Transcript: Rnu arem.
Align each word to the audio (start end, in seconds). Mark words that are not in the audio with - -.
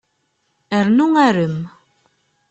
Rnu 0.87 1.07
arem. 1.27 1.57